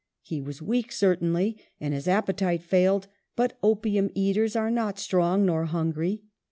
[0.23, 3.05] He was weak, certainly, and his appetite failed;
[3.35, 6.23] but opium eaters are not strong nor hungry.